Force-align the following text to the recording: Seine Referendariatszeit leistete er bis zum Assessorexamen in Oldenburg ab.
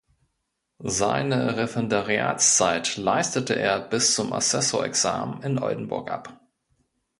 Seine 0.79 1.57
Referendariatszeit 1.57 2.97
leistete 2.97 3.53
er 3.53 3.79
bis 3.79 4.15
zum 4.15 4.33
Assessorexamen 4.33 5.43
in 5.43 5.59
Oldenburg 5.59 6.09
ab. 6.09 6.39